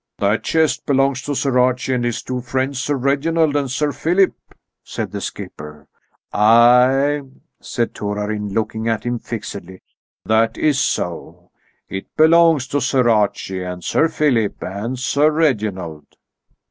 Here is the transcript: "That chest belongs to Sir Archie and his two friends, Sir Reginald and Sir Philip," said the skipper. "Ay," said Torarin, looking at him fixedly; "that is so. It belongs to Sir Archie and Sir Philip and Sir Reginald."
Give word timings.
"That 0.17 0.43
chest 0.43 0.87
belongs 0.87 1.21
to 1.21 1.35
Sir 1.35 1.59
Archie 1.59 1.93
and 1.93 2.03
his 2.03 2.23
two 2.23 2.41
friends, 2.41 2.79
Sir 2.81 2.95
Reginald 2.95 3.55
and 3.55 3.69
Sir 3.69 3.91
Philip," 3.91 4.33
said 4.83 5.11
the 5.11 5.21
skipper. 5.21 5.87
"Ay," 6.33 7.21
said 7.61 7.93
Torarin, 7.93 8.51
looking 8.51 8.89
at 8.89 9.03
him 9.03 9.19
fixedly; 9.19 9.83
"that 10.25 10.57
is 10.57 10.79
so. 10.79 11.51
It 11.87 12.07
belongs 12.17 12.65
to 12.69 12.81
Sir 12.81 13.09
Archie 13.09 13.61
and 13.61 13.83
Sir 13.83 14.07
Philip 14.09 14.55
and 14.63 14.97
Sir 14.97 15.29
Reginald." 15.29 16.07